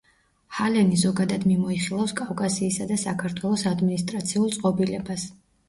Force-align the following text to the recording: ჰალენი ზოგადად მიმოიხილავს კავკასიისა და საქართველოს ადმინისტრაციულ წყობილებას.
ჰალენი 0.59 0.95
ზოგადად 1.01 1.45
მიმოიხილავს 1.51 2.15
კავკასიისა 2.21 2.89
და 2.95 2.99
საქართველოს 3.03 3.69
ადმინისტრაციულ 3.75 4.51
წყობილებას. 4.59 5.31